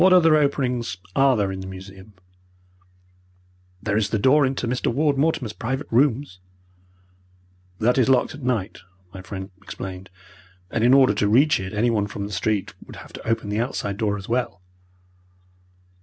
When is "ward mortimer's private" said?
4.91-5.85